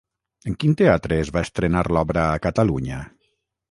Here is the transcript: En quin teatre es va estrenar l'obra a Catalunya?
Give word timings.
En 0.51 0.55
quin 0.63 0.73
teatre 0.79 1.21
es 1.27 1.31
va 1.37 1.45
estrenar 1.49 1.87
l'obra 1.93 2.27
a 2.33 2.43
Catalunya? 2.51 3.09